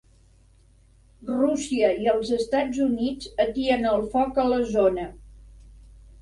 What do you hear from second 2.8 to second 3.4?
Units